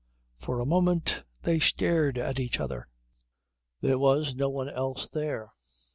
[0.39, 2.87] For a moment they stared at each other.
[3.81, 5.51] There was no one else there.